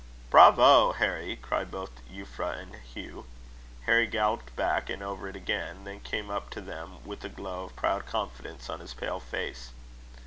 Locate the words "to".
6.49-6.59